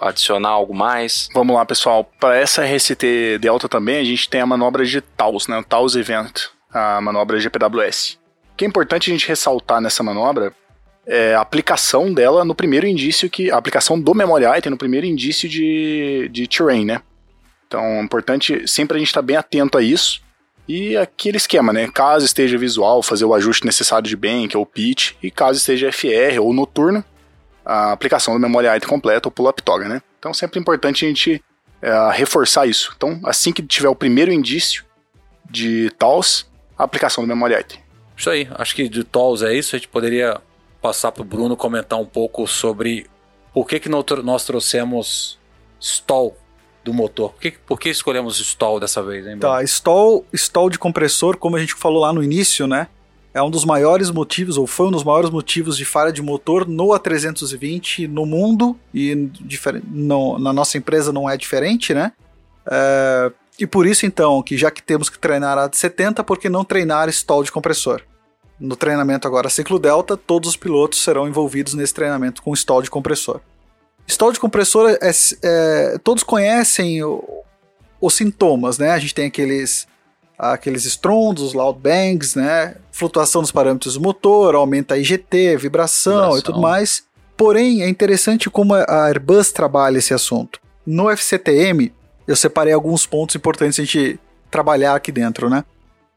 [0.00, 1.28] adicionar algo mais?
[1.34, 2.04] Vamos lá, pessoal.
[2.20, 5.58] Para essa RST Delta também, a gente tem a manobra de Taos, né?
[5.58, 8.18] O Taos Event, a manobra GPWS.
[8.52, 10.54] O que é importante a gente ressaltar nessa manobra
[11.06, 13.50] é a aplicação dela no primeiro indício que.
[13.50, 17.02] A aplicação do memory item no primeiro indício de, de terrain, né?
[17.66, 20.22] Então é importante sempre a gente estar bem atento a isso.
[20.66, 21.88] E aquele esquema, né?
[21.92, 26.40] Caso esteja visual, fazer o ajuste necessário de bank ou pitch, e caso esteja FR
[26.40, 27.04] ou noturno,
[27.64, 30.02] a aplicação do memory item completo ou pull-up toga, né?
[30.18, 31.42] Então sempre é importante a gente
[31.80, 32.92] é, reforçar isso.
[32.96, 34.84] Então, assim que tiver o primeiro indício
[35.48, 36.46] de TALS,
[36.78, 37.84] a aplicação do memory item.
[38.16, 39.74] Isso aí, acho que de Tolls é isso.
[39.74, 40.40] A gente poderia
[40.80, 43.06] passar para o Bruno comentar um pouco sobre
[43.52, 45.38] por que, que nós trouxemos
[45.80, 46.36] stall
[46.84, 47.32] do motor.
[47.32, 49.54] Por que, por que escolhemos stall dessa vez, hein, Bruno?
[49.54, 52.88] Tá, stall, stall de compressor, como a gente falou lá no início, né?
[53.34, 56.68] É um dos maiores motivos, ou foi um dos maiores motivos de falha de motor
[56.68, 59.28] no A320 no mundo, e
[59.90, 62.12] no- na nossa empresa não é diferente, né?
[62.70, 66.48] É, e por isso, então, que já que temos que treinar a 70, por que
[66.48, 68.02] não treinar stall de compressor?
[68.58, 72.88] No treinamento agora ciclo delta, todos os pilotos serão envolvidos nesse treinamento com stall de
[72.90, 73.40] compressor.
[74.06, 75.10] Stall de compressor, é,
[75.42, 77.42] é- todos conhecem o-
[78.00, 78.90] os sintomas, né?
[78.92, 79.88] A gente tem aqueles
[80.38, 82.76] aqueles estrondos, loud bangs, né?
[82.90, 86.38] Flutuação dos parâmetros do motor, aumenta a IGT, vibração, Vibração.
[86.38, 87.04] e tudo mais.
[87.36, 90.60] Porém, é interessante como a Airbus trabalha esse assunto.
[90.86, 91.92] No FCTM,
[92.26, 94.18] eu separei alguns pontos importantes a gente
[94.50, 95.64] trabalhar aqui dentro, né?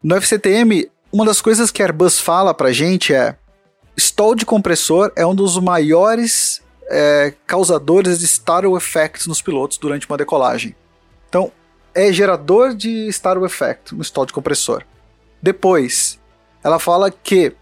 [0.03, 3.36] No FCTM, uma das coisas que a Airbus fala pra gente é
[3.95, 10.08] stall de compressor é um dos maiores é, causadores de startle effects nos pilotos durante
[10.08, 10.75] uma decolagem.
[11.27, 11.51] Então,
[11.97, 14.83] é gerador de startle effect no stall de compressor.
[15.41, 16.19] Depois,
[16.63, 17.53] ela fala que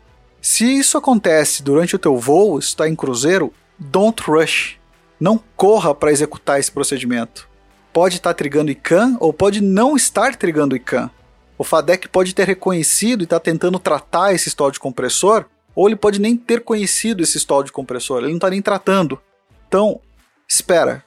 [0.41, 4.77] se isso acontece durante o teu voo, está em cruzeiro, don't rush.
[5.17, 7.47] Não corra para executar esse procedimento.
[7.93, 11.09] Pode estar trigando ICANN ou pode não estar trigando ICANN.
[11.57, 15.95] O FADEC pode ter reconhecido e está tentando tratar esse stall de compressor, ou ele
[15.95, 19.17] pode nem ter conhecido esse stall de compressor, ele não está nem tratando.
[19.65, 20.01] Então,
[20.45, 21.05] espera,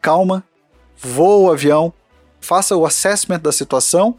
[0.00, 0.42] calma,
[0.96, 1.92] voa o avião,
[2.40, 4.16] faça o assessment da situação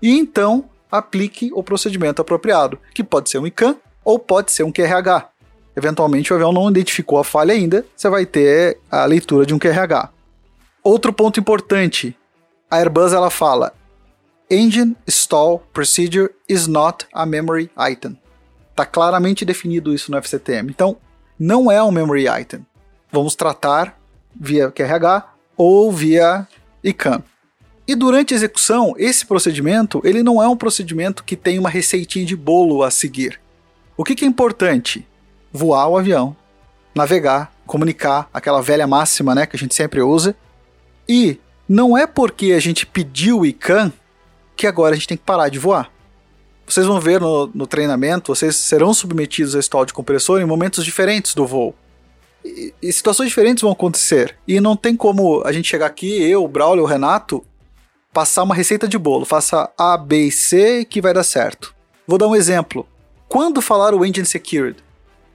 [0.00, 4.72] e então aplique o procedimento apropriado, que pode ser um ICANN ou pode ser um
[4.72, 5.30] QRH.
[5.74, 9.58] Eventualmente o avião não identificou a falha ainda, você vai ter a leitura de um
[9.58, 10.10] QRH.
[10.82, 12.16] Outro ponto importante,
[12.70, 13.72] a Airbus ela fala:
[14.50, 18.18] Engine Stall Procedure is not a memory item.
[18.70, 20.70] Está claramente definido isso no FCTM.
[20.70, 20.96] Então,
[21.38, 22.66] não é um memory item.
[23.10, 23.98] Vamos tratar
[24.34, 26.46] via QRH ou via
[26.82, 27.22] ICANN.
[27.86, 32.24] E durante a execução, esse procedimento ele não é um procedimento que tem uma receitinha
[32.24, 33.40] de bolo a seguir.
[33.96, 35.06] O que, que é importante?
[35.52, 36.36] Voar o avião,
[36.94, 40.34] navegar, comunicar, aquela velha máxima né, que a gente sempre usa.
[41.08, 43.92] E não é porque a gente pediu o ICANN
[44.56, 45.90] que agora a gente tem que parar de voar.
[46.66, 50.84] Vocês vão ver no, no treinamento, vocês serão submetidos a stall de compressor em momentos
[50.84, 51.74] diferentes do voo.
[52.44, 54.36] E, e, situações diferentes vão acontecer.
[54.46, 57.44] E não tem como a gente chegar aqui, eu, o Braulio, o Renato,
[58.12, 59.24] passar uma receita de bolo.
[59.24, 61.74] Faça A, B e C que vai dar certo.
[62.06, 62.86] Vou dar um exemplo.
[63.28, 64.76] Quando falar o engine secured,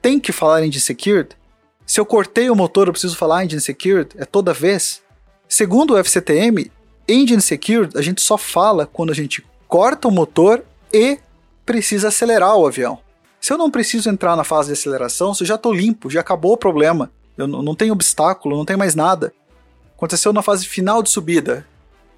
[0.00, 1.30] tem que falar engine secured?
[1.84, 4.10] Se eu cortei o motor, eu preciso falar engine secured?
[4.16, 5.02] É toda vez?
[5.48, 6.70] Segundo o FCTM,
[7.08, 11.18] engine secured a gente só fala quando a gente corta o motor e
[11.66, 13.00] precisa acelerar o avião.
[13.40, 16.20] Se eu não preciso entrar na fase de aceleração, se eu já estou limpo, já
[16.20, 19.32] acabou o problema, eu não tenho obstáculo, não tem mais nada.
[19.96, 21.66] Aconteceu na fase final de subida,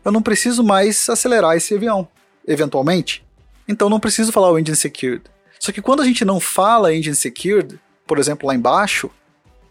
[0.04, 2.08] eu não preciso mais acelerar esse avião,
[2.46, 3.24] eventualmente.
[3.68, 5.22] Então não preciso falar o engine secured.
[5.58, 9.10] Só que quando a gente não fala engine secured, por exemplo, lá embaixo,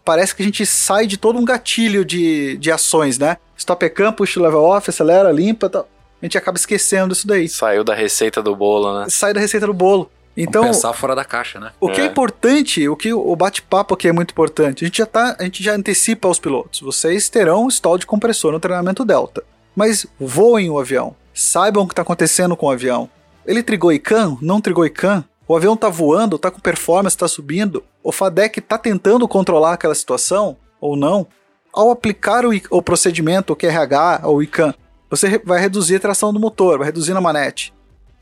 [0.04, 3.36] parece que a gente sai de todo um gatilho de, de ações, né?
[3.56, 5.88] Stop cam, push level off, acelera, limpa, tal.
[6.22, 7.48] A gente acaba esquecendo isso daí.
[7.48, 9.06] Saiu da receita do bolo, né?
[9.08, 10.10] Sai da receita do bolo.
[10.36, 11.72] Então, Vamos pensar fora da caixa, né?
[11.80, 14.84] O que é, é importante, o que o bate-papo aqui é muito importante.
[14.84, 16.80] A gente já tá, a gente já antecipa aos pilotos.
[16.80, 19.42] Vocês terão stall de compressor no treinamento Delta.
[19.74, 21.14] Mas voem o avião.
[21.32, 23.08] Saibam o que está acontecendo com o avião.
[23.46, 24.38] Ele trigou ICANN?
[24.40, 25.24] Não trigou ICANN?
[25.46, 27.82] O avião está voando, está com performance, está subindo.
[28.02, 31.26] O FADEC está tentando controlar aquela situação ou não?
[31.72, 34.74] Ao aplicar o, o procedimento, o QRH ou ICANN,
[35.08, 37.72] você vai reduzir a tração do motor, vai reduzir a manete.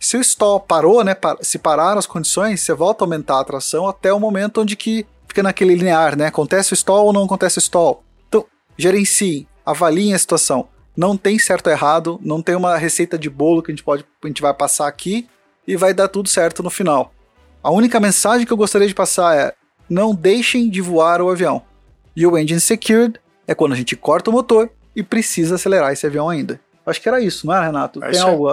[0.00, 3.86] Se o stall parou, né, se pararam as condições, você volta a aumentar a tração
[3.88, 6.26] até o momento onde que fica naquele linear, né?
[6.26, 8.02] Acontece o stall ou não acontece o stall.
[8.28, 13.30] Então, gerencie, avaliem a situação não tem certo ou errado, não tem uma receita de
[13.30, 15.28] bolo que a gente pode a gente vai passar aqui
[15.64, 17.14] e vai dar tudo certo no final.
[17.62, 19.54] A única mensagem que eu gostaria de passar é:
[19.88, 21.62] não deixem de voar o avião.
[22.16, 26.04] E o engine secured é quando a gente corta o motor e precisa acelerar esse
[26.04, 26.60] avião ainda.
[26.84, 28.02] Acho que era isso, não é, Renato?
[28.02, 28.48] É tem algo,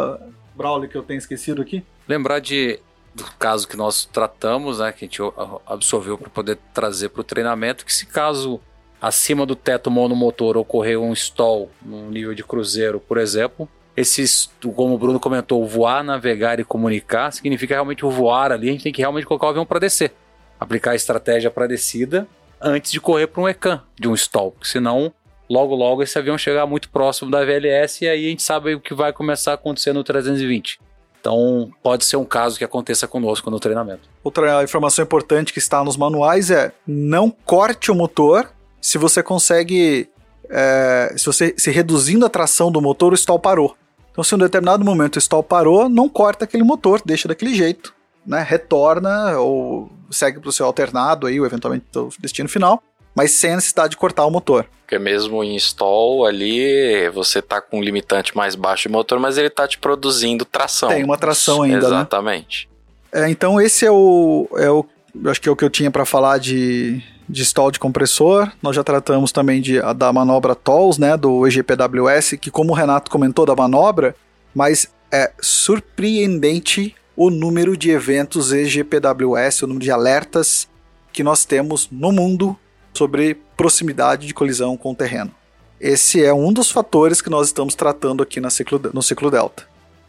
[0.55, 1.83] Braulio, que eu tenho esquecido aqui?
[2.07, 2.79] Lembrar de
[3.15, 5.19] do caso que nós tratamos, né, que a gente
[5.65, 8.59] absorveu para poder trazer para o treinamento, que se caso
[9.05, 14.95] acima do teto monomotor ocorrer um stall no nível de cruzeiro, por exemplo, esses, como
[14.95, 18.91] o Bruno comentou, voar, navegar e comunicar significa realmente o voar ali, a gente tem
[18.91, 20.11] que realmente colocar o avião para descer.
[20.59, 22.27] Aplicar a estratégia para descida
[22.59, 25.13] antes de correr para um ECAN de um stall, porque senão
[25.47, 28.79] logo logo esse avião chegar muito próximo da VLS e aí a gente sabe o
[28.79, 30.79] que vai começar a acontecer no 320.
[31.21, 34.09] Então, pode ser um caso que aconteça conosco no treinamento.
[34.23, 38.54] Outra informação importante que está nos manuais é não corte o motor
[38.85, 40.07] se você consegue.
[40.47, 43.75] É, se você se reduzindo a tração do motor, o stall parou.
[44.11, 47.55] Então, se em um determinado momento o stall parou, não corta aquele motor, deixa daquele
[47.55, 48.45] jeito, né?
[48.47, 52.81] Retorna ou segue para o seu alternado aí, ou eventualmente o destino final,
[53.15, 54.67] mas sem a necessidade de cortar o motor.
[54.81, 59.35] Porque mesmo em stall ali, você tá com um limitante mais baixo de motor, mas
[59.35, 60.89] ele tá te produzindo tração.
[60.89, 61.95] Tem uma tração ainda, né?
[61.95, 62.69] Exatamente.
[63.11, 63.23] Né?
[63.23, 64.85] É, então esse é o, é o,
[65.25, 68.51] acho que é o que eu tinha para falar de, de stall de compressor.
[68.61, 73.11] Nós já tratamos também de, da manobra TOLS, né, do EGPWS, que como o Renato
[73.11, 74.15] comentou da manobra,
[74.53, 80.67] mas é surpreendente o número de eventos EGPWS, o número de alertas
[81.13, 82.57] que nós temos no mundo
[82.93, 85.31] sobre proximidade de colisão com o terreno.
[85.79, 89.63] Esse é um dos fatores que nós estamos tratando aqui ciclo, no ciclo Delta.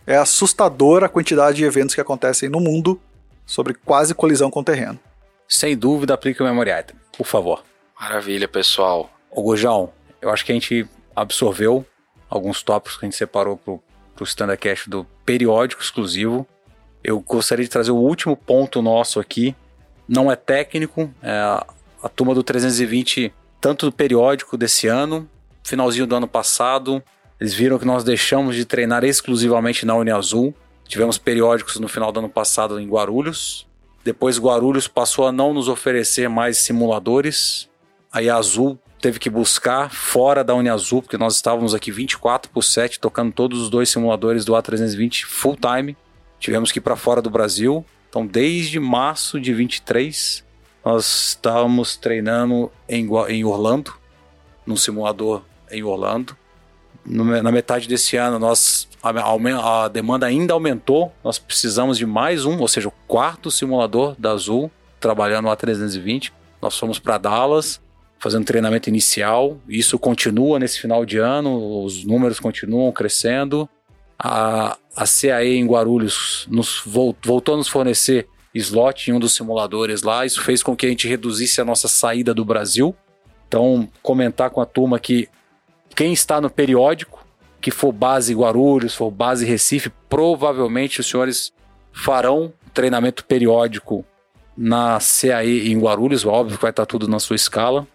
[0.07, 3.01] É assustador a quantidade de eventos que acontecem no mundo
[3.47, 4.99] sobre quase colisão com o terreno.
[5.49, 7.65] Sem dúvida, aplique o Memory Item por favor.
[7.99, 9.11] Maravilha, pessoal.
[9.31, 11.85] Ô Gojão, eu acho que a gente absorveu
[12.29, 13.83] alguns tópicos que a gente separou pro,
[14.15, 16.47] pro Standardcast do periódico exclusivo.
[17.03, 19.57] Eu gostaria de trazer o último ponto nosso aqui.
[20.07, 21.67] Não é técnico, é a,
[22.03, 25.29] a turma do 320, tanto do periódico desse ano,
[25.65, 27.03] finalzinho do ano passado,
[27.41, 30.55] eles viram que nós deixamos de treinar exclusivamente na Uniazul.
[30.87, 33.67] Tivemos periódicos no final do ano passado em Guarulhos,
[34.07, 37.69] depois Guarulhos passou a não nos oferecer mais simuladores.
[38.13, 42.63] Aí a Azul teve que buscar fora da Uniazul, porque nós estávamos aqui 24 por
[42.63, 45.97] 7 tocando todos os dois simuladores do A320 full time.
[46.39, 47.85] Tivemos que ir para fora do Brasil.
[48.09, 50.45] Então, desde março de 23,
[50.85, 53.93] nós estávamos treinando em, em Orlando,
[54.65, 56.37] num simulador em Orlando.
[57.09, 62.59] Na metade desse ano, nós a, a, demanda ainda aumentou, nós precisamos de mais um,
[62.59, 66.33] ou seja, o quarto simulador da Azul trabalhando no A320.
[66.61, 67.81] Nós fomos para Dallas,
[68.19, 69.59] fazendo treinamento inicial.
[69.69, 73.69] Isso continua nesse final de ano, os números continuam crescendo.
[74.19, 80.03] A, a CAE em Guarulhos nos voltou a nos fornecer slot em um dos simuladores
[80.03, 80.25] lá.
[80.25, 82.97] Isso fez com que a gente reduzisse a nossa saída do Brasil.
[83.47, 85.29] Então, comentar com a turma que
[85.97, 87.27] quem está no periódico,
[87.61, 91.53] que for base Guarulhos, for base Recife, provavelmente os senhores
[91.91, 94.05] farão treinamento periódico
[94.55, 97.87] na CAE em Guarulhos, óbvio que vai estar tudo na sua escala.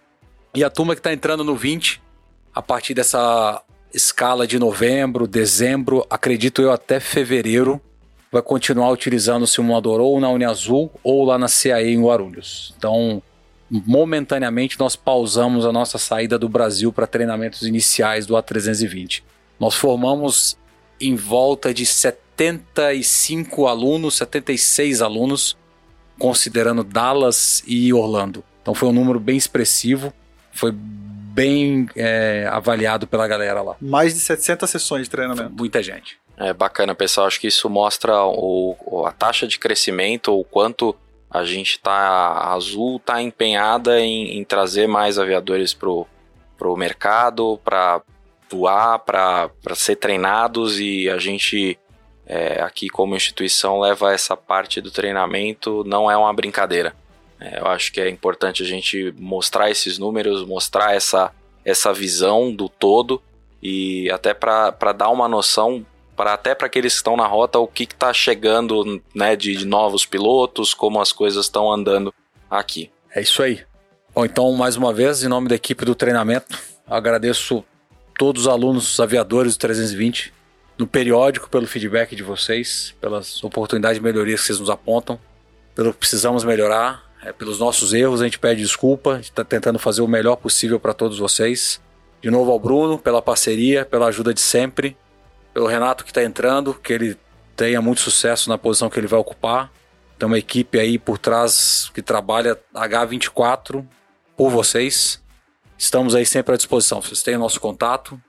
[0.55, 2.01] E a turma que está entrando no 20,
[2.53, 3.61] a partir dessa
[3.93, 7.79] escala de novembro, dezembro, acredito eu até fevereiro,
[8.31, 12.73] vai continuar utilizando o simulador ou na Uniazul ou lá na CAE em Guarulhos.
[12.77, 13.21] Então,
[13.71, 19.23] momentaneamente, nós pausamos a nossa saída do Brasil para treinamentos iniciais do A320.
[19.57, 20.57] Nós formamos
[20.99, 25.57] em volta de 75 alunos, 76 alunos,
[26.19, 28.43] considerando Dallas e Orlando.
[28.61, 30.13] Então foi um número bem expressivo,
[30.51, 33.77] foi bem é, avaliado pela galera lá.
[33.79, 35.53] Mais de 700 sessões de treinamento.
[35.57, 36.19] Muita gente.
[36.37, 37.27] É bacana, pessoal.
[37.27, 40.95] Acho que isso mostra o, a taxa de crescimento, o quanto
[41.31, 41.93] a gente tá.
[41.93, 46.05] A Azul tá empenhada em, em trazer mais aviadores pro,
[46.57, 48.01] pro mercado, para
[48.49, 51.79] voar, para ser treinados e a gente
[52.25, 56.93] é, aqui como instituição leva essa parte do treinamento, não é uma brincadeira.
[57.39, 62.53] É, eu acho que é importante a gente mostrar esses números, mostrar essa, essa visão
[62.53, 63.21] do todo
[63.63, 65.85] e até para dar uma noção
[66.15, 69.65] para até para aqueles que estão na rota o que está chegando né, de, de
[69.65, 72.13] novos pilotos, como as coisas estão andando
[72.49, 72.91] aqui.
[73.13, 73.63] É isso aí.
[74.13, 77.63] Bom, então, mais uma vez, em nome da equipe do treinamento, agradeço
[78.17, 80.33] todos os alunos aviadores do 320
[80.77, 85.19] no periódico pelo feedback de vocês, pelas oportunidades de melhoria que vocês nos apontam,
[85.75, 89.43] pelo que precisamos melhorar, é, pelos nossos erros, a gente pede desculpa, a gente está
[89.43, 91.79] tentando fazer o melhor possível para todos vocês.
[92.21, 94.97] De novo ao Bruno, pela parceria, pela ajuda de sempre,
[95.53, 97.17] pelo Renato que está entrando, que ele
[97.55, 99.71] tenha muito sucesso na posição que ele vai ocupar.
[100.17, 103.85] Tem uma equipe aí por trás que trabalha H24
[104.37, 105.21] por vocês.
[105.77, 107.01] Estamos aí sempre à disposição.
[107.01, 108.21] Vocês têm o nosso contato.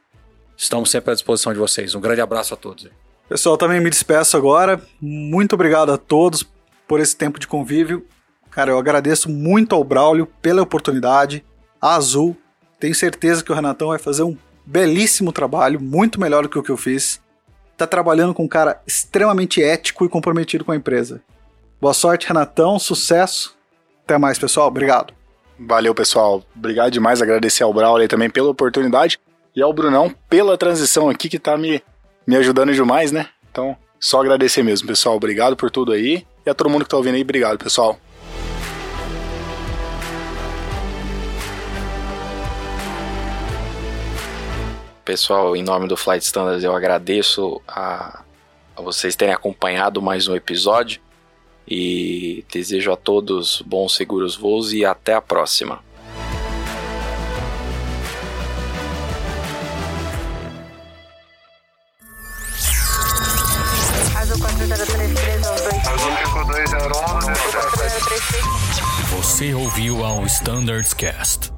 [0.57, 1.95] Estamos sempre à disposição de vocês.
[1.95, 2.89] Um grande abraço a todos.
[3.29, 4.81] Pessoal, também me despeço agora.
[5.01, 6.47] Muito obrigado a todos
[6.87, 8.07] por esse tempo de convívio.
[8.51, 11.45] Cara, eu agradeço muito ao Braulio pela oportunidade,
[11.81, 12.37] a Azul.
[12.79, 14.37] Tenho certeza que o Renatão vai fazer um
[14.73, 17.21] belíssimo trabalho, muito melhor do que o que eu fiz.
[17.77, 21.21] Tá trabalhando com um cara extremamente ético e comprometido com a empresa.
[21.79, 23.55] Boa sorte, Renatão, sucesso.
[24.03, 24.69] Até mais, pessoal.
[24.69, 25.13] Obrigado.
[25.59, 26.43] Valeu, pessoal.
[26.57, 27.21] Obrigado demais.
[27.21, 29.21] Agradecer ao Braulio também pela oportunidade
[29.55, 31.83] e ao Brunão pela transição aqui que tá me,
[32.27, 33.29] me ajudando demais, né?
[33.51, 35.17] Então, só agradecer mesmo, pessoal.
[35.17, 36.27] Obrigado por tudo aí.
[36.47, 37.99] E a todo mundo que tá ouvindo aí, obrigado, pessoal.
[45.13, 48.23] Pessoal, em nome do Flight Standards, eu agradeço a,
[48.75, 51.03] a vocês terem acompanhado mais um episódio
[51.69, 55.85] e desejo a todos bons seguros voos e até a próxima.
[69.11, 71.53] Você ouviu ao Standards Cast.